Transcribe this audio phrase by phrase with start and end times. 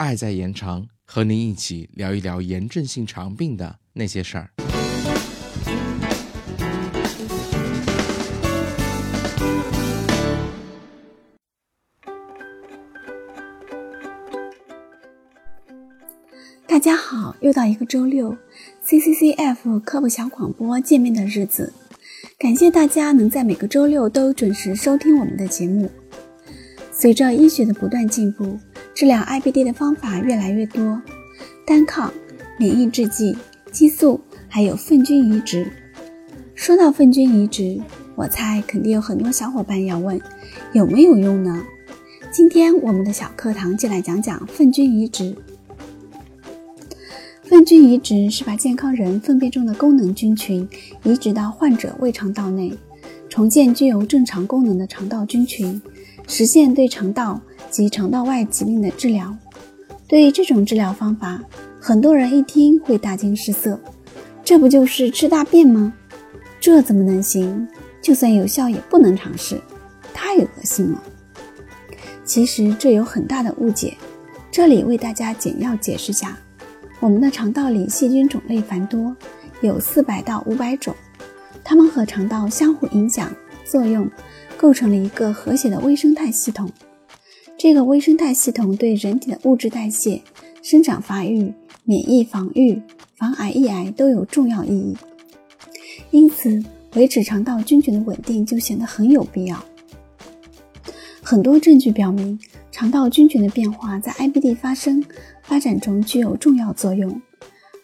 [0.00, 4.50] 爱在延长，和您一起聊一聊炎症性肠病的那些事儿。
[16.66, 18.34] 大家好，又到一个周六
[18.82, 21.74] ，CCCF 科普小广播见面的日子。
[22.38, 25.90] 感谢大家能在每个周六都准时收听我们的节目。
[26.90, 28.58] 随着医学的不断进步，
[29.00, 31.00] 治疗 IBD 的方法越来越多，
[31.64, 32.12] 单抗、
[32.58, 33.34] 免疫制剂、
[33.72, 35.66] 激素，还有粪菌移植。
[36.54, 37.80] 说到粪菌移植，
[38.14, 40.20] 我猜肯定有很多小伙伴要问，
[40.74, 41.64] 有没有用呢？
[42.30, 45.34] 今天我们的小课堂就来讲讲粪菌移植。
[47.44, 50.68] 粪菌移植是把健康人粪便中的功能菌群
[51.04, 52.74] 移植到患者胃肠道内，
[53.30, 55.80] 重建具有正常功能的肠道菌群。
[56.28, 57.40] 实现对肠道
[57.70, 59.36] 及肠道外疾病的治疗。
[60.08, 61.40] 对于这种治疗方法，
[61.80, 63.80] 很多人一听会大惊失色
[64.44, 65.92] ：“这不就是吃大便吗？
[66.60, 67.66] 这怎么能行？
[68.02, 69.60] 就算有效，也不能尝试，
[70.12, 71.02] 太恶心了。”
[72.24, 73.96] 其实这有很大的误解，
[74.50, 76.36] 这里为大家简要解释下：
[76.98, 79.16] 我们的肠道里细菌种类繁多，
[79.60, 80.94] 有四百到五百种，
[81.62, 83.32] 它们和肠道相互影响
[83.64, 84.10] 作用。
[84.56, 86.70] 构成了一个和谐的微生态系统。
[87.62, 90.22] 这个微生态系统对人体的物质代谢、
[90.62, 91.52] 生长发育、
[91.84, 92.80] 免疫防御、
[93.16, 94.96] 防癌抑癌都有重要意义。
[96.10, 99.62] 因此，维持肠道菌群的稳定就显得很有必要。
[101.20, 102.40] 很多证据表明，
[102.72, 105.04] 肠道菌群的变化在 IBD 发生
[105.42, 107.20] 发展中具有重要作用。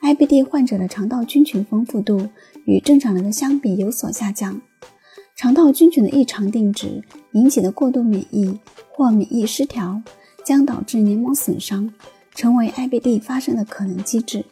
[0.00, 2.30] IBD 患者的肠道菌群丰富度
[2.64, 4.58] 与正常人的相比有所下降。
[5.36, 10.00] 肠道菌群的异常定植引起的过度免疫或免疫失调，
[10.42, 11.92] 将导致黏膜损伤，
[12.34, 14.46] 成为 IBD 发生的可能机制。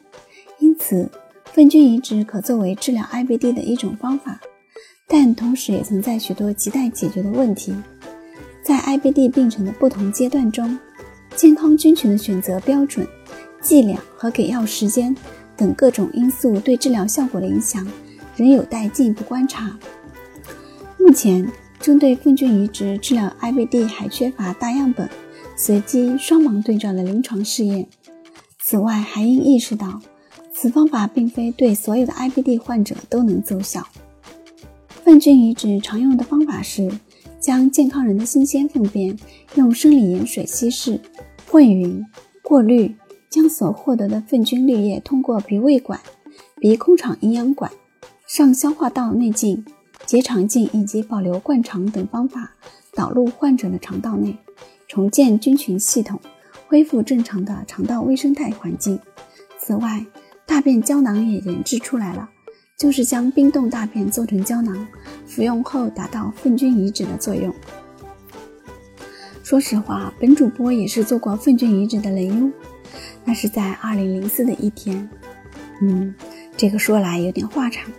[0.59, 1.09] 因此，
[1.45, 4.39] 粪菌移植可作为治疗 IBD 的一种方法，
[5.07, 7.73] 但同时也存在许多亟待解决的问题。
[8.63, 10.77] 在 IBD 病程的不同阶段中，
[11.35, 13.07] 健康菌群的选择标准、
[13.59, 15.17] 剂量和给药时间
[15.57, 17.87] 等各种因素对治疗效果的影响，
[18.35, 19.75] 仍有待进一步观察。
[21.05, 21.47] 目前，
[21.79, 25.07] 针对粪菌移植治疗 IBD 还缺乏大样本、
[25.55, 27.85] 随机双盲对照的临床试验。
[28.59, 30.01] 此外，还应意识到，
[30.51, 33.87] 此方法并非对所有的 IBD 患者都能奏效。
[35.03, 36.91] 粪菌移植常用的方法是，
[37.39, 39.15] 将健康人的新鲜粪便
[39.53, 40.99] 用生理盐水稀释、
[41.47, 42.03] 混匀、
[42.41, 42.95] 过滤，
[43.29, 45.99] 将所获得的粪菌滤液通过鼻胃管、
[46.59, 47.71] 鼻空肠营养管、
[48.25, 49.63] 上消化道内径。
[50.05, 52.51] 结肠镜以及保留灌肠等方法
[52.93, 54.37] 导入患者的肠道内，
[54.87, 56.19] 重建菌群系统，
[56.67, 58.99] 恢复正常的肠道微生态环境。
[59.57, 60.05] 此外，
[60.45, 62.29] 大便胶囊也研制出来了，
[62.77, 64.87] 就是将冰冻大便做成胶囊，
[65.25, 67.53] 服用后达到粪菌移植的作用。
[69.43, 72.51] 说实话，本主播也是做过粪菌移植的人哟，
[73.23, 75.09] 那是在二零零四的一天。
[75.81, 76.13] 嗯，
[76.55, 77.91] 这个说来有点话长。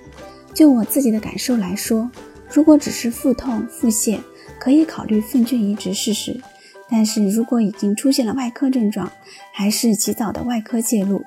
[0.57, 2.11] 就我自己的感受来说，
[2.51, 4.19] 如果只是腹痛、腹泻，
[4.59, 6.41] 可以考虑粪菌移植试试。
[6.89, 9.13] 但是如果已经出现了外科症状，
[9.53, 11.27] 还是及早的外科介入。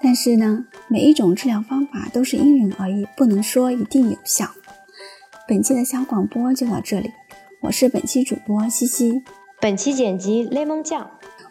[0.00, 4.48] 但是呢，每一种治疗方法都是因人而异，不能说一定有效。
[5.46, 7.10] 本期的小广播就到这里，
[7.60, 9.22] 我是本期主播西西，
[9.60, 11.10] 本期剪辑雷蒙酱，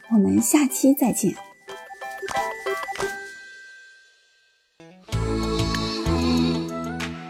[0.09, 1.35] 我们下期再见。